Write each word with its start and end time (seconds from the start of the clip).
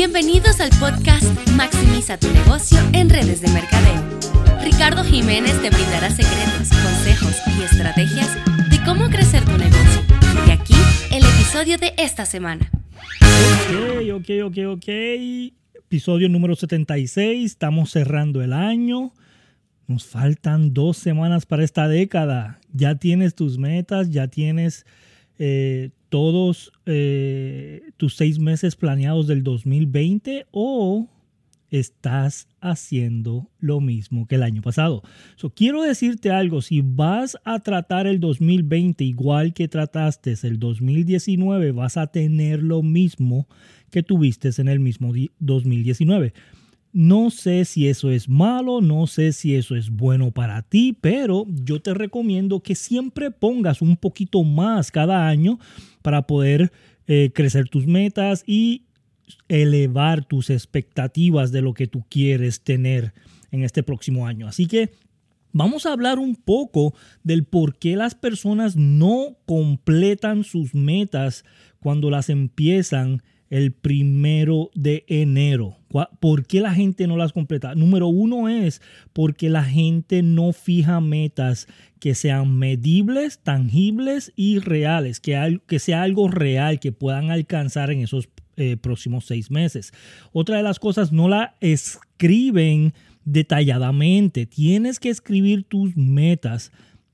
Bienvenidos 0.00 0.60
al 0.60 0.70
podcast 0.80 1.26
Maximiza 1.56 2.16
tu 2.16 2.26
negocio 2.32 2.78
en 2.94 3.10
redes 3.10 3.42
de 3.42 3.48
mercadeo. 3.48 4.02
Ricardo 4.64 5.04
Jiménez 5.04 5.60
te 5.60 5.68
brindará 5.68 6.08
secretos, 6.08 6.70
consejos 6.70 7.36
y 7.46 7.62
estrategias 7.64 8.34
de 8.70 8.82
cómo 8.86 9.10
crecer 9.10 9.44
tu 9.44 9.58
negocio. 9.58 10.00
Y 10.46 10.52
aquí 10.52 10.72
el 11.10 11.22
episodio 11.22 11.76
de 11.76 11.92
esta 11.98 12.24
semana. 12.24 12.70
Ok, 13.20 14.10
ok, 14.14 14.30
ok, 14.46 14.58
ok. 14.68 14.88
Episodio 15.74 16.30
número 16.30 16.56
76. 16.56 17.44
Estamos 17.44 17.90
cerrando 17.90 18.40
el 18.40 18.54
año. 18.54 19.12
Nos 19.86 20.06
faltan 20.06 20.72
dos 20.72 20.96
semanas 20.96 21.44
para 21.44 21.62
esta 21.62 21.88
década. 21.88 22.58
Ya 22.72 22.94
tienes 22.94 23.34
tus 23.34 23.58
metas, 23.58 24.08
ya 24.08 24.28
tienes 24.28 24.86
eh, 25.38 25.90
todos 26.10 26.72
eh, 26.84 27.92
tus 27.96 28.16
seis 28.16 28.38
meses 28.38 28.76
planeados 28.76 29.26
del 29.26 29.42
2020 29.42 30.46
o 30.50 31.08
estás 31.70 32.48
haciendo 32.60 33.48
lo 33.60 33.80
mismo 33.80 34.26
que 34.26 34.34
el 34.34 34.42
año 34.42 34.60
pasado. 34.60 35.02
quiero 35.54 35.82
decirte 35.82 36.30
algo, 36.30 36.62
si 36.62 36.82
vas 36.82 37.38
a 37.44 37.60
tratar 37.60 38.06
el 38.06 38.20
2020 38.20 39.04
igual 39.04 39.54
que 39.54 39.68
trataste 39.68 40.34
el 40.42 40.58
2019, 40.58 41.72
vas 41.72 41.96
a 41.96 42.08
tener 42.08 42.62
lo 42.62 42.82
mismo 42.82 43.46
que 43.90 44.02
tuviste 44.02 44.50
en 44.58 44.68
el 44.68 44.80
mismo 44.80 45.12
2019. 45.38 46.32
No 46.92 47.30
sé 47.30 47.64
si 47.64 47.86
eso 47.86 48.10
es 48.10 48.28
malo, 48.28 48.80
no 48.80 49.06
sé 49.06 49.32
si 49.32 49.54
eso 49.54 49.76
es 49.76 49.90
bueno 49.90 50.32
para 50.32 50.62
ti, 50.62 50.96
pero 51.00 51.46
yo 51.48 51.80
te 51.80 51.94
recomiendo 51.94 52.60
que 52.60 52.74
siempre 52.74 53.30
pongas 53.30 53.80
un 53.80 53.96
poquito 53.96 54.42
más 54.42 54.90
cada 54.90 55.28
año 55.28 55.60
para 56.02 56.22
poder 56.22 56.72
eh, 57.06 57.30
crecer 57.32 57.68
tus 57.68 57.86
metas 57.86 58.42
y 58.44 58.86
elevar 59.48 60.24
tus 60.24 60.50
expectativas 60.50 61.52
de 61.52 61.62
lo 61.62 61.74
que 61.74 61.86
tú 61.86 62.04
quieres 62.08 62.62
tener 62.62 63.12
en 63.52 63.62
este 63.62 63.82
próximo 63.82 64.26
año. 64.26 64.48
Así 64.48 64.66
que 64.66 64.90
vamos 65.52 65.86
a 65.86 65.92
hablar 65.92 66.18
un 66.18 66.34
poco 66.34 66.94
del 67.22 67.44
por 67.44 67.78
qué 67.78 67.94
las 67.94 68.16
personas 68.16 68.76
no 68.76 69.36
completan 69.46 70.42
sus 70.42 70.74
metas 70.74 71.44
cuando 71.80 72.10
las 72.10 72.28
empiezan 72.28 73.22
el 73.50 73.72
primero 73.72 74.70
de 74.74 75.04
enero. 75.08 75.76
¿Por 76.20 76.46
qué 76.46 76.60
la 76.60 76.72
gente 76.72 77.08
no 77.08 77.16
las 77.16 77.32
completa? 77.32 77.74
Número 77.74 78.06
uno 78.06 78.48
es 78.48 78.80
porque 79.12 79.50
la 79.50 79.64
gente 79.64 80.22
no 80.22 80.52
fija 80.52 81.00
metas 81.00 81.66
que 81.98 82.14
sean 82.14 82.56
medibles, 82.56 83.40
tangibles 83.40 84.32
y 84.36 84.60
reales, 84.60 85.18
que, 85.20 85.78
sea 85.80 86.02
algo 86.02 86.28
real 86.28 86.78
que 86.78 86.92
puedan 86.92 87.30
alcanzar 87.30 87.90
en 87.90 88.00
esos 88.00 88.28
eh, 88.56 88.76
próximos 88.76 89.26
seis 89.26 89.50
meses. 89.50 89.92
Otra 90.32 90.56
de 90.56 90.62
las 90.62 90.78
cosas, 90.78 91.10
no 91.10 91.28
la 91.28 91.56
escriben 91.60 92.94
detalladamente. 93.24 94.46
Tienes 94.46 95.00
que 95.00 95.10
escribir 95.10 95.64
tus 95.64 95.96
metas 95.96 96.70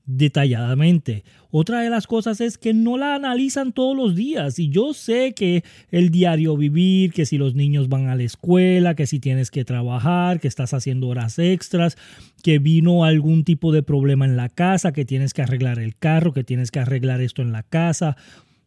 detalladamente. 0.07 1.25
Otra 1.51 1.81
de 1.81 1.89
las 1.89 2.07
cosas 2.07 2.41
es 2.41 2.57
que 2.57 2.73
no 2.73 2.97
la 2.97 3.13
analizan 3.13 3.73
todos 3.73 3.95
los 3.95 4.15
días. 4.15 4.57
Y 4.57 4.69
yo 4.69 4.93
sé 4.93 5.33
que 5.33 5.63
el 5.91 6.09
diario 6.09 6.57
vivir, 6.57 7.11
que 7.11 7.25
si 7.25 7.37
los 7.37 7.55
niños 7.55 7.89
van 7.89 8.07
a 8.07 8.15
la 8.15 8.23
escuela, 8.23 8.95
que 8.95 9.05
si 9.05 9.19
tienes 9.19 9.51
que 9.51 9.65
trabajar, 9.65 10.39
que 10.39 10.47
estás 10.47 10.73
haciendo 10.73 11.09
horas 11.09 11.37
extras, 11.37 11.97
que 12.41 12.57
vino 12.57 13.03
algún 13.03 13.43
tipo 13.43 13.71
de 13.71 13.83
problema 13.83 14.25
en 14.25 14.37
la 14.37 14.49
casa, 14.49 14.93
que 14.93 15.05
tienes 15.05 15.33
que 15.33 15.41
arreglar 15.41 15.77
el 15.77 15.97
carro, 15.97 16.33
que 16.33 16.45
tienes 16.45 16.71
que 16.71 16.79
arreglar 16.79 17.21
esto 17.21 17.41
en 17.41 17.51
la 17.51 17.63
casa. 17.63 18.15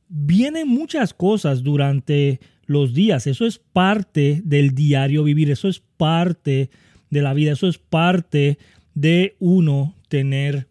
Vienen 0.09 0.69
muchas 0.69 1.15
cosas 1.15 1.63
durante 1.63 2.41
los 2.67 2.93
días. 2.93 3.27
Eso 3.27 3.47
es 3.47 3.59
parte 3.59 4.43
del 4.45 4.75
diario 4.75 5.25
vivir, 5.25 5.51
eso 5.51 5.69
es 5.69 5.83
parte 5.97 6.71
de 7.09 7.23
la 7.23 7.33
vida, 7.33 7.53
eso 7.53 7.67
es 7.67 7.79
parte 7.79 8.59
de 8.95 9.37
uno 9.39 9.97
tener 10.09 10.70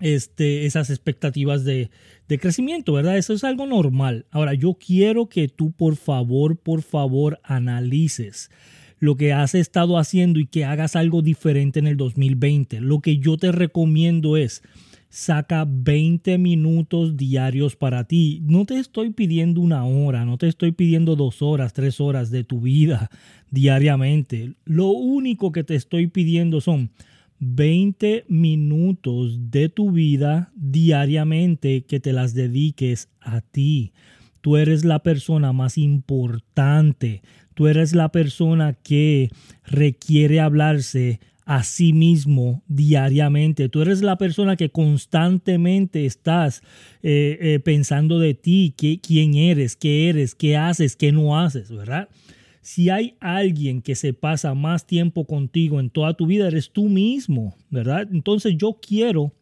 este, 0.00 0.66
esas 0.66 0.90
expectativas 0.90 1.64
de, 1.64 1.90
de 2.28 2.38
crecimiento, 2.38 2.92
¿verdad? 2.94 3.16
Eso 3.16 3.32
es 3.32 3.44
algo 3.44 3.66
normal. 3.66 4.26
Ahora, 4.30 4.54
yo 4.54 4.74
quiero 4.74 5.28
que 5.28 5.48
tú, 5.48 5.72
por 5.72 5.96
favor, 5.96 6.56
por 6.56 6.82
favor, 6.82 7.40
analices 7.42 8.50
lo 8.98 9.16
que 9.16 9.32
has 9.32 9.54
estado 9.54 9.98
haciendo 9.98 10.38
y 10.38 10.46
que 10.46 10.64
hagas 10.64 10.94
algo 10.94 11.22
diferente 11.22 11.78
en 11.78 11.86
el 11.86 11.96
2020. 11.96 12.80
Lo 12.80 13.00
que 13.00 13.18
yo 13.18 13.38
te 13.38 13.50
recomiendo 13.50 14.36
es 14.36 14.62
saca 15.08 15.66
20 15.68 16.38
minutos 16.38 17.16
diarios 17.16 17.76
para 17.76 18.04
ti. 18.04 18.40
No 18.44 18.64
te 18.64 18.78
estoy 18.78 19.10
pidiendo 19.10 19.60
una 19.60 19.84
hora, 19.84 20.24
no 20.24 20.38
te 20.38 20.46
estoy 20.46 20.72
pidiendo 20.72 21.16
dos 21.16 21.42
horas, 21.42 21.72
tres 21.72 22.00
horas 22.00 22.30
de 22.30 22.44
tu 22.44 22.60
vida 22.60 23.10
diariamente. 23.50 24.54
Lo 24.64 24.88
único 24.88 25.50
que 25.50 25.64
te 25.64 25.74
estoy 25.74 26.06
pidiendo 26.06 26.60
son 26.60 26.90
20 27.40 28.26
minutos 28.28 29.50
de 29.50 29.68
tu 29.68 29.90
vida 29.90 30.52
diariamente 30.54 31.84
que 31.84 31.98
te 31.98 32.12
las 32.12 32.34
dediques 32.34 33.08
a 33.20 33.40
ti. 33.40 33.92
Tú 34.40 34.56
eres 34.56 34.84
la 34.84 35.02
persona 35.02 35.52
más 35.52 35.78
importante. 35.78 37.22
Tú 37.54 37.66
eres 37.66 37.94
la 37.94 38.12
persona 38.12 38.74
que 38.74 39.30
requiere 39.64 40.40
hablarse 40.40 41.20
a 41.46 41.64
sí 41.64 41.92
mismo 41.92 42.62
diariamente. 42.68 43.68
Tú 43.68 43.82
eres 43.82 44.02
la 44.02 44.18
persona 44.18 44.56
que 44.56 44.70
constantemente 44.70 46.06
estás 46.06 46.62
eh, 47.02 47.38
eh, 47.40 47.58
pensando 47.58 48.18
de 48.18 48.34
ti, 48.34 48.74
quién 48.76 49.34
eres, 49.34 49.76
qué 49.76 50.08
eres, 50.08 50.34
qué 50.34 50.56
haces, 50.56 50.94
qué 50.94 51.10
no 51.10 51.38
haces, 51.38 51.70
¿verdad? 51.70 52.08
Si 52.60 52.90
hay 52.90 53.16
alguien 53.20 53.80
que 53.82 53.94
se 53.94 54.12
pasa 54.12 54.54
más 54.54 54.86
tiempo 54.86 55.24
contigo 55.26 55.80
en 55.80 55.90
toda 55.90 56.14
tu 56.14 56.26
vida, 56.26 56.46
eres 56.46 56.70
tú 56.70 56.88
mismo, 56.88 57.56
¿verdad? 57.70 58.08
Entonces 58.12 58.54
yo 58.56 58.78
quiero 58.80 59.32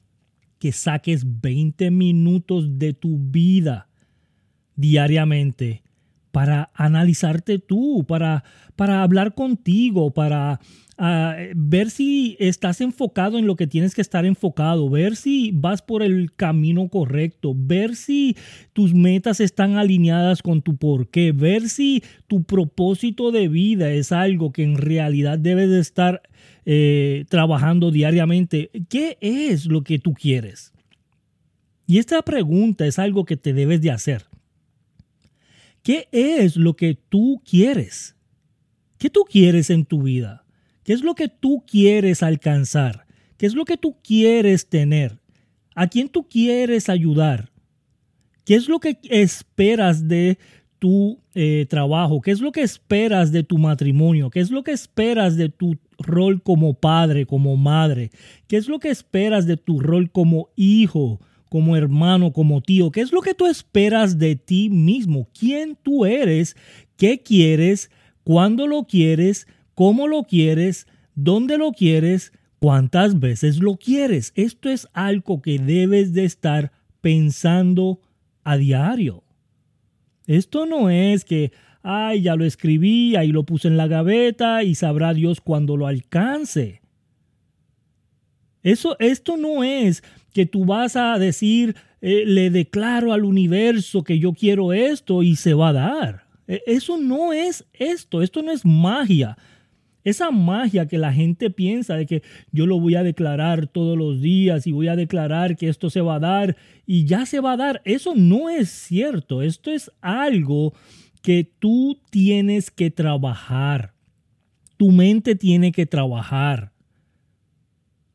que 0.58 0.72
saques 0.72 1.24
20 1.40 1.90
minutos 1.90 2.78
de 2.78 2.92
tu 2.92 3.18
vida 3.18 3.88
diariamente 4.76 5.82
para 6.30 6.70
analizarte 6.74 7.58
tú, 7.58 8.04
para, 8.06 8.44
para 8.76 9.02
hablar 9.02 9.34
contigo, 9.34 10.12
para 10.12 10.60
ver 11.54 11.90
si 11.90 12.36
estás 12.40 12.80
enfocado 12.80 13.38
en 13.38 13.46
lo 13.46 13.54
que 13.54 13.68
tienes 13.68 13.94
que 13.94 14.00
estar 14.00 14.26
enfocado, 14.26 14.90
ver 14.90 15.14
si 15.14 15.52
vas 15.52 15.80
por 15.80 16.02
el 16.02 16.32
camino 16.34 16.88
correcto, 16.88 17.54
ver 17.56 17.94
si 17.94 18.36
tus 18.72 18.94
metas 18.94 19.38
están 19.38 19.76
alineadas 19.76 20.42
con 20.42 20.60
tu 20.60 20.76
porqué, 20.76 21.30
ver 21.30 21.68
si 21.68 22.02
tu 22.26 22.42
propósito 22.42 23.30
de 23.30 23.46
vida 23.46 23.92
es 23.92 24.10
algo 24.10 24.52
que 24.52 24.64
en 24.64 24.76
realidad 24.76 25.38
debes 25.38 25.70
de 25.70 25.78
estar 25.78 26.22
eh, 26.64 27.24
trabajando 27.28 27.92
diariamente. 27.92 28.70
¿Qué 28.88 29.18
es 29.20 29.66
lo 29.66 29.82
que 29.82 30.00
tú 30.00 30.14
quieres? 30.14 30.72
Y 31.86 31.98
esta 31.98 32.20
pregunta 32.22 32.86
es 32.86 32.98
algo 32.98 33.24
que 33.24 33.36
te 33.36 33.52
debes 33.52 33.80
de 33.80 33.92
hacer. 33.92 34.26
¿Qué 35.82 36.08
es 36.10 36.56
lo 36.56 36.74
que 36.74 36.98
tú 37.08 37.40
quieres? 37.48 38.16
¿Qué 38.98 39.10
tú 39.10 39.24
quieres 39.30 39.70
en 39.70 39.84
tu 39.84 40.02
vida? 40.02 40.44
¿Qué 40.88 40.94
es 40.94 41.02
lo 41.02 41.14
que 41.14 41.28
tú 41.28 41.64
quieres 41.70 42.22
alcanzar? 42.22 43.04
¿Qué 43.36 43.44
es 43.44 43.52
lo 43.52 43.66
que 43.66 43.76
tú 43.76 43.98
quieres 44.02 44.70
tener? 44.70 45.18
¿A 45.74 45.86
quién 45.86 46.08
tú 46.08 46.26
quieres 46.26 46.88
ayudar? 46.88 47.50
¿Qué 48.46 48.54
es 48.54 48.70
lo 48.70 48.80
que 48.80 48.98
esperas 49.02 50.08
de 50.08 50.38
tu 50.78 51.20
eh, 51.34 51.66
trabajo? 51.68 52.22
¿Qué 52.22 52.30
es 52.30 52.40
lo 52.40 52.52
que 52.52 52.62
esperas 52.62 53.32
de 53.32 53.42
tu 53.42 53.58
matrimonio? 53.58 54.30
¿Qué 54.30 54.40
es 54.40 54.50
lo 54.50 54.64
que 54.64 54.72
esperas 54.72 55.36
de 55.36 55.50
tu 55.50 55.76
rol 55.98 56.42
como 56.42 56.72
padre, 56.72 57.26
como 57.26 57.58
madre? 57.58 58.10
¿Qué 58.46 58.56
es 58.56 58.66
lo 58.66 58.78
que 58.78 58.88
esperas 58.88 59.46
de 59.46 59.58
tu 59.58 59.80
rol 59.80 60.10
como 60.10 60.48
hijo, 60.56 61.20
como 61.50 61.76
hermano, 61.76 62.32
como 62.32 62.62
tío? 62.62 62.90
¿Qué 62.90 63.02
es 63.02 63.12
lo 63.12 63.20
que 63.20 63.34
tú 63.34 63.44
esperas 63.44 64.18
de 64.18 64.36
ti 64.36 64.70
mismo? 64.70 65.28
¿Quién 65.38 65.76
tú 65.82 66.06
eres? 66.06 66.56
¿Qué 66.96 67.20
quieres? 67.20 67.90
¿Cuándo 68.24 68.66
lo 68.66 68.84
quieres? 68.84 69.46
Cómo 69.78 70.08
lo 70.08 70.24
quieres, 70.24 70.88
dónde 71.14 71.56
lo 71.56 71.70
quieres, 71.70 72.32
cuántas 72.58 73.20
veces 73.20 73.60
lo 73.60 73.76
quieres. 73.76 74.32
Esto 74.34 74.70
es 74.70 74.88
algo 74.92 75.40
que 75.40 75.60
debes 75.60 76.12
de 76.14 76.24
estar 76.24 76.72
pensando 77.00 78.00
a 78.42 78.56
diario. 78.56 79.22
Esto 80.26 80.66
no 80.66 80.90
es 80.90 81.24
que, 81.24 81.52
ay, 81.84 82.22
ya 82.22 82.34
lo 82.34 82.44
escribí, 82.44 83.14
ahí 83.14 83.28
lo 83.28 83.44
puse 83.44 83.68
en 83.68 83.76
la 83.76 83.86
gaveta 83.86 84.64
y 84.64 84.74
sabrá 84.74 85.14
Dios 85.14 85.40
cuando 85.40 85.76
lo 85.76 85.86
alcance. 85.86 86.82
Eso, 88.64 88.96
esto 88.98 89.36
no 89.36 89.62
es 89.62 90.02
que 90.32 90.44
tú 90.44 90.64
vas 90.64 90.96
a 90.96 91.16
decir, 91.20 91.76
eh, 92.00 92.24
le 92.26 92.50
declaro 92.50 93.12
al 93.12 93.22
universo 93.22 94.02
que 94.02 94.18
yo 94.18 94.32
quiero 94.32 94.72
esto 94.72 95.22
y 95.22 95.36
se 95.36 95.54
va 95.54 95.68
a 95.68 95.72
dar. 95.72 96.26
E, 96.48 96.64
eso 96.66 96.96
no 96.96 97.32
es 97.32 97.64
esto, 97.74 98.22
esto 98.22 98.42
no 98.42 98.50
es 98.50 98.64
magia. 98.64 99.36
Esa 100.08 100.30
magia 100.30 100.88
que 100.88 100.96
la 100.96 101.12
gente 101.12 101.50
piensa 101.50 101.96
de 101.96 102.06
que 102.06 102.22
yo 102.50 102.66
lo 102.66 102.80
voy 102.80 102.94
a 102.94 103.02
declarar 103.02 103.66
todos 103.66 103.96
los 103.96 104.20
días 104.22 104.66
y 104.66 104.72
voy 104.72 104.88
a 104.88 104.96
declarar 104.96 105.56
que 105.56 105.68
esto 105.68 105.90
se 105.90 106.00
va 106.00 106.14
a 106.14 106.20
dar 106.20 106.56
y 106.86 107.04
ya 107.04 107.26
se 107.26 107.40
va 107.40 107.52
a 107.52 107.56
dar, 107.56 107.82
eso 107.84 108.14
no 108.16 108.48
es 108.48 108.70
cierto. 108.70 109.42
Esto 109.42 109.70
es 109.70 109.90
algo 110.00 110.72
que 111.20 111.44
tú 111.58 112.00
tienes 112.10 112.70
que 112.70 112.90
trabajar. 112.90 113.92
Tu 114.78 114.90
mente 114.92 115.34
tiene 115.34 115.72
que 115.72 115.84
trabajar. 115.84 116.72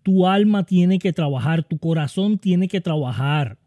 Tu 0.01 0.25
alma 0.25 0.65
tiene 0.65 0.97
que 0.97 1.13
trabajar, 1.13 1.63
tu 1.63 1.77
corazón 1.77 2.39
tiene 2.39 2.67
que 2.67 2.81
trabajar. 2.81 3.59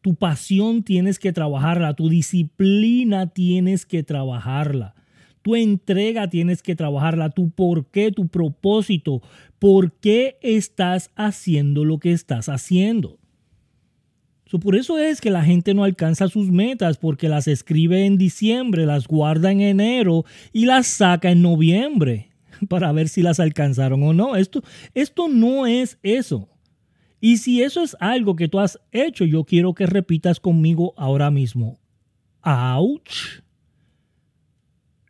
Tu 0.00 0.14
pasión 0.16 0.82
tienes 0.82 1.18
que 1.18 1.32
trabajarla, 1.32 1.94
tu 1.94 2.08
disciplina 2.08 3.28
tienes 3.28 3.86
que 3.86 4.02
trabajarla. 4.02 4.93
Tu 5.44 5.56
entrega 5.56 6.30
tienes 6.30 6.62
que 6.62 6.74
trabajarla, 6.74 7.28
tu 7.28 7.50
por 7.50 7.84
qué, 7.90 8.10
tu 8.10 8.28
propósito, 8.28 9.20
por 9.58 9.92
qué 9.92 10.38
estás 10.40 11.10
haciendo 11.16 11.84
lo 11.84 11.98
que 11.98 12.12
estás 12.12 12.48
haciendo. 12.48 13.18
por 14.62 14.74
eso 14.74 14.98
es 14.98 15.20
que 15.20 15.28
la 15.30 15.44
gente 15.44 15.74
no 15.74 15.84
alcanza 15.84 16.28
sus 16.28 16.50
metas 16.50 16.96
porque 16.96 17.28
las 17.28 17.46
escribe 17.46 18.06
en 18.06 18.16
diciembre, 18.16 18.86
las 18.86 19.06
guarda 19.06 19.52
en 19.52 19.60
enero 19.60 20.24
y 20.50 20.64
las 20.64 20.86
saca 20.86 21.30
en 21.30 21.42
noviembre 21.42 22.30
para 22.70 22.90
ver 22.92 23.10
si 23.10 23.20
las 23.20 23.38
alcanzaron 23.38 24.02
o 24.02 24.14
no. 24.14 24.36
Esto, 24.36 24.62
esto 24.94 25.28
no 25.28 25.66
es 25.66 25.98
eso. 26.02 26.48
Y 27.20 27.36
si 27.36 27.62
eso 27.62 27.82
es 27.82 27.98
algo 28.00 28.34
que 28.34 28.48
tú 28.48 28.60
has 28.60 28.80
hecho, 28.92 29.26
yo 29.26 29.44
quiero 29.44 29.74
que 29.74 29.84
repitas 29.84 30.40
conmigo 30.40 30.94
ahora 30.96 31.30
mismo. 31.30 31.78
Ouch. 32.42 33.43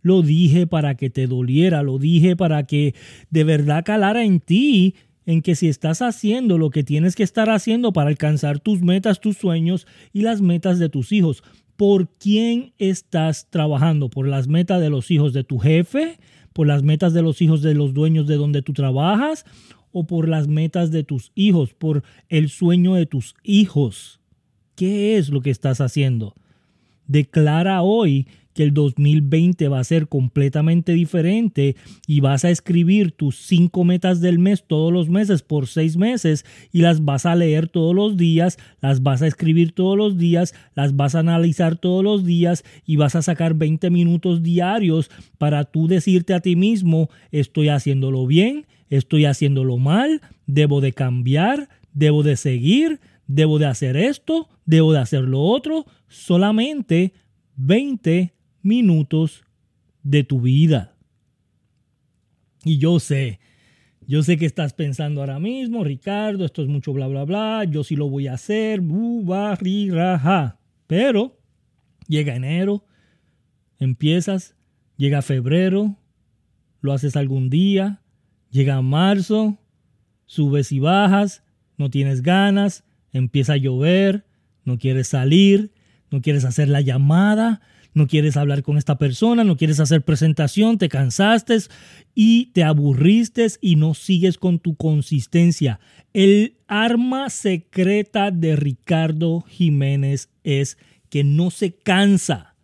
Lo 0.04 0.20
dije 0.20 0.66
para 0.66 0.96
que 0.96 1.08
te 1.08 1.26
doliera, 1.26 1.82
lo 1.82 1.98
dije 1.98 2.36
para 2.36 2.64
que 2.64 2.94
de 3.30 3.42
verdad 3.42 3.84
calara 3.84 4.22
en 4.22 4.38
ti, 4.38 4.96
en 5.24 5.40
que 5.40 5.54
si 5.54 5.66
estás 5.66 6.02
haciendo 6.02 6.58
lo 6.58 6.68
que 6.68 6.84
tienes 6.84 7.16
que 7.16 7.22
estar 7.22 7.48
haciendo 7.48 7.94
para 7.94 8.10
alcanzar 8.10 8.58
tus 8.58 8.82
metas, 8.82 9.18
tus 9.18 9.38
sueños 9.38 9.86
y 10.12 10.20
las 10.20 10.42
metas 10.42 10.78
de 10.78 10.90
tus 10.90 11.10
hijos. 11.10 11.42
¿Por 11.76 12.08
quién 12.18 12.74
estás 12.78 13.48
trabajando? 13.48 14.10
¿Por 14.10 14.28
las 14.28 14.46
metas 14.46 14.82
de 14.82 14.90
los 14.90 15.10
hijos 15.10 15.32
de 15.32 15.42
tu 15.42 15.58
jefe? 15.58 16.18
¿Por 16.52 16.66
las 16.66 16.82
metas 16.82 17.14
de 17.14 17.22
los 17.22 17.40
hijos 17.40 17.62
de 17.62 17.74
los 17.74 17.94
dueños 17.94 18.26
de 18.26 18.36
donde 18.36 18.60
tú 18.60 18.74
trabajas? 18.74 19.46
o 19.96 20.08
por 20.08 20.28
las 20.28 20.48
metas 20.48 20.90
de 20.90 21.04
tus 21.04 21.30
hijos, 21.36 21.72
por 21.72 22.02
el 22.28 22.48
sueño 22.48 22.94
de 22.94 23.06
tus 23.06 23.36
hijos. 23.44 24.20
¿Qué 24.74 25.16
es 25.16 25.28
lo 25.28 25.40
que 25.40 25.50
estás 25.50 25.80
haciendo? 25.80 26.34
Declara 27.06 27.80
hoy 27.80 28.26
que 28.54 28.62
el 28.62 28.72
2020 28.72 29.68
va 29.68 29.80
a 29.80 29.84
ser 29.84 30.08
completamente 30.08 30.92
diferente 30.92 31.76
y 32.06 32.20
vas 32.20 32.44
a 32.44 32.50
escribir 32.50 33.12
tus 33.12 33.36
cinco 33.36 33.84
metas 33.84 34.20
del 34.20 34.38
mes 34.38 34.64
todos 34.66 34.92
los 34.92 35.08
meses 35.08 35.42
por 35.42 35.66
seis 35.66 35.96
meses 35.96 36.46
y 36.72 36.80
las 36.80 37.04
vas 37.04 37.26
a 37.26 37.34
leer 37.34 37.68
todos 37.68 37.94
los 37.94 38.16
días, 38.16 38.58
las 38.80 39.02
vas 39.02 39.22
a 39.22 39.26
escribir 39.26 39.72
todos 39.72 39.98
los 39.98 40.16
días, 40.16 40.54
las 40.74 40.96
vas 40.96 41.14
a 41.14 41.20
analizar 41.20 41.76
todos 41.76 42.02
los 42.02 42.24
días 42.24 42.64
y 42.86 42.96
vas 42.96 43.16
a 43.16 43.22
sacar 43.22 43.54
20 43.54 43.90
minutos 43.90 44.42
diarios 44.42 45.10
para 45.38 45.64
tú 45.64 45.88
decirte 45.88 46.32
a 46.32 46.40
ti 46.40 46.56
mismo, 46.56 47.10
estoy 47.32 47.68
haciéndolo 47.68 48.26
bien, 48.26 48.66
estoy 48.88 49.24
haciéndolo 49.24 49.78
mal, 49.78 50.20
debo 50.46 50.80
de 50.80 50.92
cambiar, 50.92 51.68
debo 51.92 52.22
de 52.22 52.36
seguir, 52.36 53.00
debo 53.26 53.58
de 53.58 53.66
hacer 53.66 53.96
esto, 53.96 54.48
debo 54.64 54.92
de 54.92 55.00
hacer 55.00 55.22
lo 55.22 55.40
otro, 55.40 55.86
solamente 56.08 57.12
20 57.56 58.32
minutos 58.64 59.44
de 60.02 60.24
tu 60.24 60.40
vida. 60.40 60.96
Y 62.64 62.78
yo 62.78 62.98
sé, 62.98 63.38
yo 64.06 64.22
sé 64.22 64.36
que 64.36 64.46
estás 64.46 64.72
pensando 64.72 65.20
ahora 65.20 65.38
mismo, 65.38 65.84
Ricardo, 65.84 66.44
esto 66.44 66.62
es 66.62 66.68
mucho 66.68 66.92
bla, 66.92 67.06
bla, 67.06 67.24
bla, 67.24 67.64
yo 67.64 67.84
sí 67.84 67.94
lo 67.94 68.08
voy 68.08 68.26
a 68.26 68.34
hacer, 68.34 68.82
raja. 69.90 70.58
Pero 70.86 71.38
llega 72.08 72.34
enero, 72.34 72.84
empiezas, 73.78 74.56
llega 74.96 75.22
febrero, 75.22 75.96
lo 76.80 76.92
haces 76.92 77.16
algún 77.16 77.50
día, 77.50 78.00
Llega 78.54 78.80
marzo, 78.82 79.58
subes 80.26 80.70
y 80.70 80.78
bajas, 80.78 81.42
no 81.76 81.90
tienes 81.90 82.22
ganas, 82.22 82.84
empieza 83.12 83.54
a 83.54 83.56
llover, 83.56 84.26
no 84.64 84.78
quieres 84.78 85.08
salir, 85.08 85.72
no 86.12 86.22
quieres 86.22 86.44
hacer 86.44 86.68
la 86.68 86.80
llamada, 86.80 87.62
no 87.94 88.06
quieres 88.08 88.36
hablar 88.36 88.62
con 88.62 88.76
esta 88.76 88.98
persona, 88.98 89.44
no 89.44 89.56
quieres 89.56 89.80
hacer 89.80 90.02
presentación, 90.02 90.78
te 90.78 90.88
cansaste 90.88 91.56
y 92.14 92.46
te 92.46 92.64
aburriste 92.64 93.46
y 93.60 93.76
no 93.76 93.94
sigues 93.94 94.36
con 94.36 94.58
tu 94.58 94.74
consistencia. 94.74 95.80
El 96.12 96.56
arma 96.66 97.30
secreta 97.30 98.30
de 98.30 98.56
Ricardo 98.56 99.42
Jiménez 99.48 100.28
es 100.42 100.76
que 101.08 101.24
no 101.24 101.50
se 101.50 101.72
cansa 101.72 102.54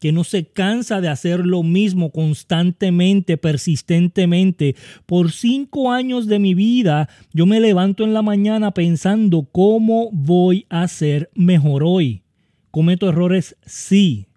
que 0.00 0.12
no 0.12 0.24
se 0.24 0.46
cansa 0.46 1.00
de 1.00 1.08
hacer 1.08 1.40
lo 1.40 1.62
mismo 1.62 2.10
constantemente, 2.10 3.36
persistentemente. 3.36 4.74
Por 5.06 5.30
cinco 5.30 5.92
años 5.92 6.26
de 6.26 6.38
mi 6.38 6.54
vida, 6.54 7.08
yo 7.34 7.44
me 7.44 7.60
levanto 7.60 8.02
en 8.04 8.14
la 8.14 8.22
mañana 8.22 8.72
pensando 8.72 9.46
cómo 9.52 10.10
voy 10.10 10.64
a 10.70 10.88
ser 10.88 11.30
mejor 11.34 11.82
hoy. 11.84 12.22
¿Cometo 12.70 13.10
errores? 13.10 13.56
Sí. 13.66 14.29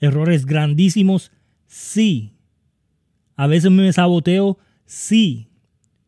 ¿Errores 0.00 0.46
grandísimos? 0.46 1.32
Sí. 1.66 2.34
¿A 3.36 3.46
veces 3.46 3.70
me 3.70 3.92
saboteo? 3.92 4.58
Sí. 4.84 5.48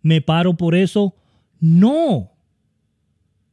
¿Me 0.03 0.21
paro 0.21 0.57
por 0.57 0.75
eso? 0.75 1.15
No. 1.61 2.33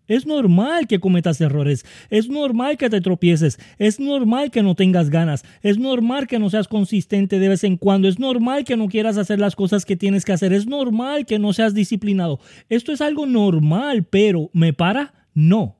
Es 0.07 0.27
normal 0.27 0.87
que 0.87 0.99
cometas 0.99 1.41
errores, 1.41 1.83
es 2.11 2.29
normal 2.29 2.77
que 2.77 2.91
te 2.91 3.01
tropieces, 3.01 3.59
es 3.79 3.99
normal 3.99 4.51
que 4.51 4.61
no 4.61 4.75
tengas 4.75 5.09
ganas, 5.09 5.43
es 5.63 5.79
normal 5.79 6.27
que 6.27 6.37
no 6.37 6.51
seas 6.51 6.67
consistente 6.67 7.39
de 7.39 7.49
vez 7.49 7.63
en 7.63 7.75
cuando, 7.75 8.07
es 8.07 8.19
normal 8.19 8.65
que 8.65 8.77
no 8.77 8.87
quieras 8.87 9.17
hacer 9.17 9.39
las 9.39 9.55
cosas 9.55 9.83
que 9.83 9.95
tienes 9.95 10.23
que 10.23 10.33
hacer, 10.33 10.53
es 10.53 10.67
normal 10.67 11.25
que 11.25 11.39
no 11.39 11.53
seas 11.53 11.73
disciplinado. 11.73 12.39
Esto 12.69 12.91
es 12.91 13.01
algo 13.01 13.25
normal, 13.25 14.03
pero 14.03 14.51
¿me 14.53 14.73
para? 14.73 15.27
No. 15.33 15.79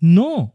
No. 0.00 0.54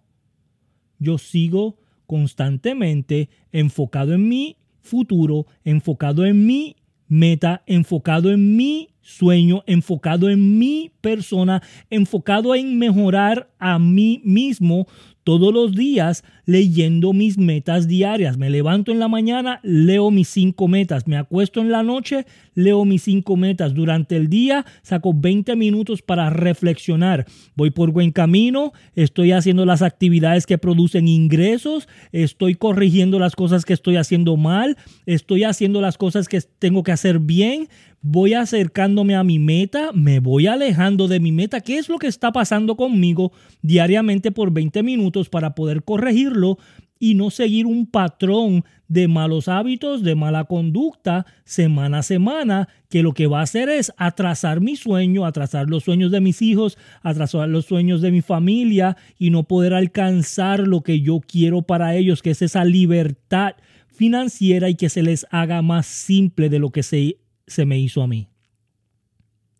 Yo 1.00 1.18
sigo 1.18 1.79
constantemente 2.10 3.30
enfocado 3.52 4.14
en 4.14 4.28
mi 4.28 4.58
futuro, 4.82 5.46
enfocado 5.64 6.26
en 6.26 6.44
mi 6.44 6.76
meta, 7.08 7.62
enfocado 7.68 8.32
en 8.32 8.56
mi 8.56 8.90
sueño, 9.04 9.64
enfocado 9.68 10.28
en 10.28 10.58
mi 10.58 10.92
persona, 11.02 11.62
enfocado 11.92 12.56
en 12.56 12.80
mejorar 12.80 13.52
a 13.60 13.78
mí 13.78 14.22
mismo 14.26 14.88
todos 15.30 15.54
los 15.54 15.76
días 15.76 16.24
leyendo 16.48 17.14
mis 17.14 17.38
metas 17.38 17.88
diarias. 17.88 18.40
Me 18.40 18.50
levanto 18.50 18.92
en 18.92 18.98
la 18.98 19.08
mañana, 19.08 19.60
leo 19.62 20.10
mis 20.10 20.28
cinco 20.28 20.68
metas. 20.68 21.06
Me 21.06 21.18
acuesto 21.18 21.62
en 21.62 21.70
la 21.70 21.84
noche, 21.84 22.26
leo 22.56 22.84
mis 22.84 23.04
cinco 23.04 23.38
metas. 23.38 23.76
Durante 23.76 24.18
el 24.18 24.28
día 24.28 24.66
saco 24.82 25.14
20 25.14 25.56
minutos 25.56 26.02
para 26.02 26.32
reflexionar. 26.32 27.28
Voy 27.56 27.70
por 27.70 27.92
buen 27.92 28.10
camino, 28.12 28.74
estoy 28.96 29.32
haciendo 29.32 29.68
las 29.68 29.84
actividades 29.84 30.48
que 30.48 30.58
producen 30.58 31.08
ingresos, 31.08 31.88
estoy 32.12 32.56
corrigiendo 32.56 33.20
las 33.20 33.36
cosas 33.36 33.66
que 33.66 33.74
estoy 33.74 33.98
haciendo 33.98 34.36
mal, 34.36 34.78
estoy 35.06 35.44
haciendo 35.44 35.80
las 35.80 36.00
cosas 36.00 36.28
que 36.28 36.42
tengo 36.58 36.82
que 36.82 36.92
hacer 36.92 37.20
bien, 37.20 37.70
voy 38.02 38.34
acercándome 38.34 39.16
a 39.16 39.24
mi 39.24 39.40
meta, 39.40 39.92
me 39.94 40.20
voy 40.20 40.48
alejando 40.48 41.08
de 41.08 41.20
mi 41.20 41.32
meta. 41.32 41.62
¿Qué 41.62 41.78
es 41.78 41.90
lo 41.90 41.98
que 41.98 42.08
está 42.08 42.32
pasando 42.32 42.76
conmigo 42.76 43.32
diariamente 43.62 44.32
por 44.32 44.52
20 44.52 44.84
minutos 44.84 45.30
para 45.30 45.56
poder 45.56 45.84
corregirlo 45.84 46.58
y 47.00 47.16
no 47.16 47.30
seguir 47.30 47.66
un 47.66 47.86
patrón 47.86 48.66
de 48.90 49.08
malos 49.08 49.48
hábitos, 49.48 50.04
de 50.04 50.16
mala 50.16 50.44
conducta 50.46 51.26
semana 51.46 52.00
a 52.00 52.04
semana, 52.04 52.68
que 52.90 53.04
lo 53.04 53.14
que 53.14 53.28
va 53.28 53.40
a 53.40 53.44
hacer 53.44 53.70
es 53.70 53.94
atrasar 53.98 54.60
mi 54.60 54.76
sueño, 54.76 55.26
atrasar 55.26 55.70
los 55.70 55.84
sueños 55.84 56.12
de 56.12 56.20
mis 56.20 56.42
hijos, 56.42 56.78
atrasar 57.02 57.48
los 57.48 57.66
sueños 57.66 58.02
de 58.02 58.12
mi 58.12 58.22
familia 58.22 58.98
y 59.18 59.30
no 59.30 59.44
poder 59.44 59.74
alcanzar 59.74 60.60
lo 60.60 60.82
que 60.82 61.00
yo 61.02 61.22
quiero 61.22 61.62
para 61.62 61.96
ellos, 61.96 62.22
que 62.22 62.32
es 62.32 62.42
esa 62.42 62.66
libertad 62.66 63.54
financiera 63.88 64.70
y 64.70 64.76
que 64.76 64.90
se 64.90 65.04
les 65.04 65.26
haga 65.30 65.62
más 65.62 65.86
simple 65.86 66.50
de 66.50 66.60
lo 66.60 66.72
que 66.72 66.84
se 66.84 67.18
se 67.50 67.66
me 67.66 67.78
hizo 67.80 68.02
a 68.02 68.08
mí. 68.08 68.30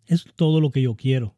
Es 0.06 0.24
todo 0.36 0.60
lo 0.60 0.70
que 0.70 0.82
yo 0.82 0.94
quiero. 0.94 1.36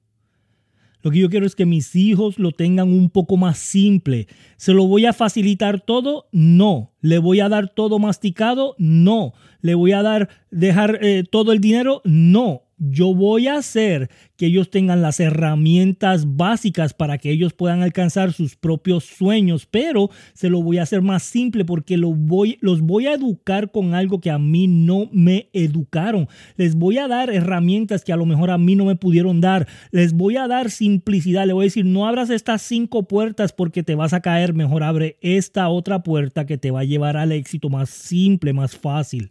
Lo 1.02 1.10
que 1.10 1.18
yo 1.18 1.28
quiero 1.28 1.46
es 1.46 1.56
que 1.56 1.66
mis 1.66 1.96
hijos 1.96 2.38
lo 2.38 2.52
tengan 2.52 2.88
un 2.92 3.10
poco 3.10 3.36
más 3.36 3.58
simple. 3.58 4.28
¿Se 4.56 4.72
lo 4.72 4.86
voy 4.86 5.04
a 5.04 5.12
facilitar 5.12 5.80
todo? 5.80 6.28
No. 6.30 6.92
¿Le 7.00 7.18
voy 7.18 7.40
a 7.40 7.48
dar 7.48 7.68
todo 7.74 7.98
masticado? 7.98 8.76
No. 8.78 9.34
¿Le 9.60 9.74
voy 9.74 9.92
a 9.92 10.02
dar 10.02 10.28
dejar 10.52 11.00
eh, 11.02 11.24
todo 11.28 11.52
el 11.52 11.60
dinero? 11.60 12.02
No. 12.04 12.62
Yo 12.78 13.14
voy 13.14 13.48
a 13.48 13.56
hacer 13.56 14.10
que 14.36 14.46
ellos 14.46 14.70
tengan 14.70 15.02
las 15.02 15.20
herramientas 15.20 16.36
básicas 16.36 16.94
para 16.94 17.18
que 17.18 17.30
ellos 17.30 17.52
puedan 17.52 17.82
alcanzar 17.82 18.32
sus 18.32 18.56
propios 18.56 19.04
sueños, 19.04 19.66
pero 19.70 20.10
se 20.34 20.48
lo 20.48 20.62
voy 20.62 20.78
a 20.78 20.82
hacer 20.82 21.02
más 21.02 21.22
simple 21.22 21.64
porque 21.64 21.96
lo 21.96 22.12
voy, 22.12 22.58
los 22.60 22.80
voy 22.80 23.06
a 23.06 23.14
educar 23.14 23.70
con 23.70 23.94
algo 23.94 24.20
que 24.20 24.30
a 24.30 24.38
mí 24.38 24.66
no 24.66 25.08
me 25.12 25.48
educaron. 25.52 26.28
Les 26.56 26.74
voy 26.74 26.98
a 26.98 27.08
dar 27.08 27.30
herramientas 27.30 28.04
que 28.04 28.12
a 28.12 28.16
lo 28.16 28.26
mejor 28.26 28.50
a 28.50 28.58
mí 28.58 28.74
no 28.74 28.84
me 28.84 28.96
pudieron 28.96 29.40
dar. 29.40 29.66
Les 29.90 30.12
voy 30.12 30.36
a 30.36 30.48
dar 30.48 30.70
simplicidad. 30.70 31.46
Le 31.46 31.52
voy 31.52 31.64
a 31.64 31.66
decir, 31.66 31.84
no 31.84 32.06
abras 32.06 32.30
estas 32.30 32.62
cinco 32.62 33.04
puertas 33.04 33.52
porque 33.52 33.82
te 33.82 33.94
vas 33.94 34.12
a 34.12 34.20
caer. 34.20 34.54
Mejor 34.54 34.82
abre 34.82 35.18
esta 35.20 35.68
otra 35.68 36.02
puerta 36.02 36.46
que 36.46 36.58
te 36.58 36.70
va 36.70 36.80
a 36.80 36.84
llevar 36.84 37.16
al 37.16 37.32
éxito 37.32 37.68
más 37.68 37.90
simple, 37.90 38.52
más 38.52 38.76
fácil. 38.76 39.30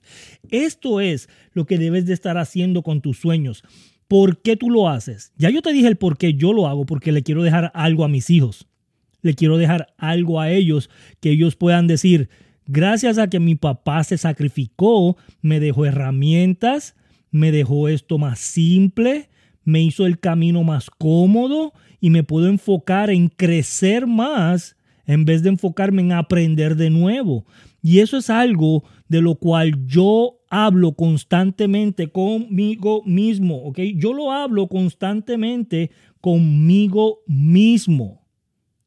Esto 0.49 0.99
es 0.99 1.29
lo 1.53 1.65
que 1.65 1.77
debes 1.77 2.05
de 2.05 2.13
estar 2.13 2.37
haciendo 2.37 2.83
con 2.83 3.01
tus 3.01 3.17
sueños. 3.17 3.63
¿Por 4.11 4.41
qué 4.41 4.57
tú 4.57 4.69
lo 4.69 4.89
haces? 4.89 5.31
Ya 5.37 5.49
yo 5.51 5.61
te 5.61 5.71
dije 5.71 5.87
el 5.87 5.95
por 5.95 6.17
qué 6.17 6.33
yo 6.33 6.51
lo 6.51 6.67
hago, 6.67 6.85
porque 6.85 7.13
le 7.13 7.23
quiero 7.23 7.43
dejar 7.43 7.71
algo 7.73 8.03
a 8.03 8.09
mis 8.09 8.29
hijos. 8.29 8.67
Le 9.21 9.35
quiero 9.35 9.57
dejar 9.57 9.93
algo 9.97 10.41
a 10.41 10.51
ellos 10.51 10.89
que 11.21 11.29
ellos 11.29 11.55
puedan 11.55 11.87
decir, 11.87 12.27
gracias 12.67 13.17
a 13.17 13.29
que 13.29 13.39
mi 13.39 13.55
papá 13.55 14.03
se 14.03 14.17
sacrificó, 14.17 15.15
me 15.41 15.61
dejó 15.61 15.85
herramientas, 15.85 16.93
me 17.31 17.53
dejó 17.53 17.87
esto 17.87 18.17
más 18.17 18.39
simple, 18.39 19.29
me 19.63 19.81
hizo 19.81 20.05
el 20.05 20.19
camino 20.19 20.61
más 20.65 20.89
cómodo 20.89 21.71
y 22.01 22.09
me 22.09 22.23
puedo 22.23 22.49
enfocar 22.49 23.11
en 23.11 23.29
crecer 23.29 24.07
más 24.07 24.75
en 25.05 25.23
vez 25.23 25.41
de 25.41 25.51
enfocarme 25.51 26.01
en 26.01 26.11
aprender 26.11 26.75
de 26.75 26.89
nuevo. 26.89 27.45
Y 27.81 27.99
eso 27.99 28.17
es 28.17 28.29
algo 28.29 28.83
de 29.07 29.21
lo 29.21 29.35
cual 29.35 29.87
yo 29.87 30.40
hablo 30.51 30.91
constantemente 30.91 32.11
conmigo 32.11 33.01
mismo, 33.05 33.63
¿ok? 33.63 33.79
Yo 33.95 34.13
lo 34.13 34.33
hablo 34.33 34.67
constantemente 34.67 35.91
conmigo 36.19 37.19
mismo. 37.25 38.27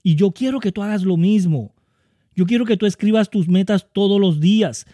Y 0.02 0.14
yo 0.14 0.33
quiero 0.33 0.61
que 0.61 0.73
tú 0.73 0.83
hagas 0.83 1.04
lo 1.04 1.16
mismo. 1.16 1.75
Yo 2.37 2.44
quiero 2.44 2.66
que 2.66 2.76
tú 2.76 2.85
escribas 2.85 3.30
tus 3.30 3.49
metas 3.49 3.88
todos 3.94 4.21
los 4.21 4.40
días 4.40 4.87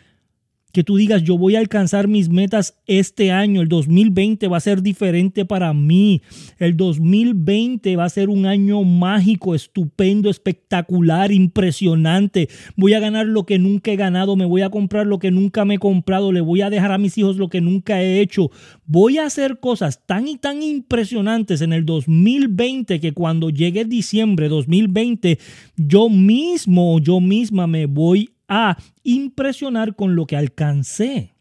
que 0.73 0.85
tú 0.85 0.97
digas, 0.97 1.23
yo 1.23 1.37
voy 1.37 1.57
a 1.57 1.59
alcanzar 1.59 2.09
mis 2.09 2.29
metas 2.29 2.79
este 2.87 3.33
año, 3.33 3.61
el 3.61 3.69
2020 3.69 4.49
va 4.49 4.57
a 4.57 4.61
ser 4.61 4.83
diferente 4.83 5.45
para 5.45 5.73
mí, 5.73 6.23
el 6.59 6.77
2020 6.77 7.97
va 7.97 8.05
a 8.05 8.09
ser 8.09 8.29
un 8.29 8.47
año 8.47 8.83
mágico, 8.85 9.55
estupendo, 9.55 10.31
espectacular, 10.31 11.33
impresionante, 11.33 12.49
voy 12.77 12.95
a 12.95 13.01
ganar 13.01 13.27
lo 13.27 13.47
que 13.47 13.59
nunca 13.59 13.91
he 13.91 13.97
ganado, 13.97 14.37
me 14.37 14.45
voy 14.45 14.63
a 14.63 14.71
comprar 14.71 15.07
lo 15.07 15.19
que 15.19 15.31
nunca 15.31 15.65
me 15.65 15.75
he 15.75 15.79
comprado, 15.79 16.33
le 16.33 16.41
voy 16.41 16.63
a 16.63 16.71
dejar 16.71 16.93
a 16.93 16.99
mis 16.99 17.17
hijos 17.19 17.37
lo 17.37 17.49
que 17.49 17.61
nunca 17.61 18.03
he 18.03 18.21
hecho, 18.21 18.51
voy 18.87 19.19
a 19.19 19.27
hacer 19.27 19.61
cosas 19.61 20.07
tan 20.07 20.29
y 20.29 20.37
tan 20.37 20.63
impresionantes 20.63 21.61
en 21.61 21.73
el 21.73 21.85
2020 21.85 23.01
que 23.01 23.13
cuando 23.13 23.51
llegue 23.51 23.85
diciembre 23.85 24.49
2020, 24.49 25.39
yo 25.77 26.09
mismo, 26.09 26.99
yo 27.01 27.21
misma 27.21 27.67
me 27.67 27.87
voy 27.87 28.31
a 28.51 28.77
impresionar 29.05 29.95
con 29.95 30.17
lo 30.17 30.27
que 30.27 30.37
alcancé. 30.37 31.35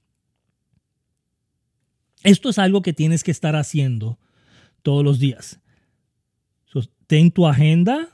Esto 2.23 2.49
es 2.49 2.59
algo 2.59 2.83
que 2.83 2.93
tienes 2.93 3.23
que 3.23 3.31
estar 3.31 3.55
haciendo 3.55 4.19
todos 4.83 5.03
los 5.03 5.19
días. 5.19 5.59
Ten 7.07 7.31
tu 7.31 7.47
agenda, 7.47 8.07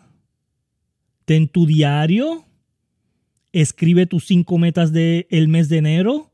ten 1.25 1.49
tu 1.49 1.65
diario, 1.65 2.45
escribe 3.51 4.05
tus 4.05 4.25
cinco 4.25 4.57
metas 4.57 4.93
del 4.93 5.49
mes 5.49 5.67
de 5.67 5.79
enero, 5.79 6.31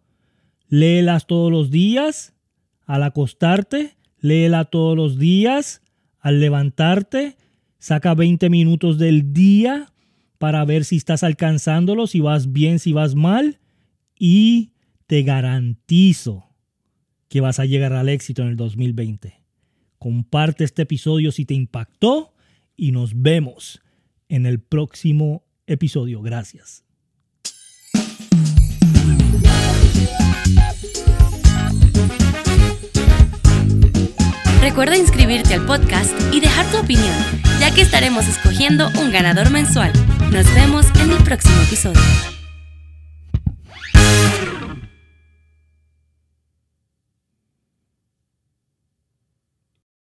léelas 0.69 1.25
todos 1.25 1.51
los 1.51 1.71
días, 1.71 2.35
al 2.85 3.01
acostarte, 3.01 3.97
léela 4.19 4.65
todos 4.65 4.95
los 4.95 5.17
días, 5.17 5.81
al 6.19 6.39
levantarte, 6.39 7.35
saca 7.79 8.13
20 8.13 8.51
minutos 8.51 8.99
del 8.99 9.33
día 9.33 9.91
para 10.41 10.65
ver 10.65 10.85
si 10.85 10.97
estás 10.97 11.21
alcanzándolo, 11.21 12.07
si 12.07 12.19
vas 12.19 12.51
bien, 12.51 12.79
si 12.79 12.93
vas 12.93 13.13
mal. 13.13 13.59
Y 14.17 14.71
te 15.05 15.21
garantizo 15.21 16.49
que 17.29 17.41
vas 17.41 17.59
a 17.59 17.65
llegar 17.65 17.93
al 17.93 18.09
éxito 18.09 18.41
en 18.41 18.47
el 18.47 18.55
2020. 18.55 19.39
Comparte 19.99 20.63
este 20.63 20.81
episodio 20.81 21.31
si 21.31 21.45
te 21.45 21.53
impactó 21.53 22.33
y 22.75 22.91
nos 22.91 23.21
vemos 23.21 23.83
en 24.29 24.47
el 24.47 24.59
próximo 24.59 25.43
episodio. 25.67 26.23
Gracias. 26.23 26.85
Recuerda 34.59 34.97
inscribirte 34.97 35.53
al 35.53 35.67
podcast 35.67 36.13
y 36.33 36.39
dejar 36.39 36.65
tu 36.71 36.77
opinión, 36.77 37.13
ya 37.61 37.69
que 37.69 37.81
estaremos 37.81 38.27
escogiendo 38.27 38.89
un 38.99 39.11
ganador 39.11 39.51
mensual. 39.51 39.93
Nos 40.31 40.51
vemos 40.55 40.87
en 40.99 41.11
el 41.11 41.23
próximo 41.23 41.61
episodio. 41.61 42.30